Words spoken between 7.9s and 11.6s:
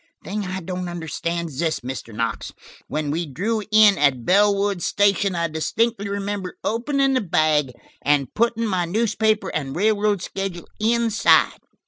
and putting my newspaper and railroad schedule inside.